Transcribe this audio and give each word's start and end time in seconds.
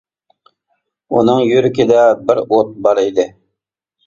ئۇنىڭ 1.17 1.41
يۈرىكىدە 1.49 2.07
بىر 2.31 2.43
ئوت 2.47 2.73
بار 2.89 3.03
ئىدى. 3.05 3.29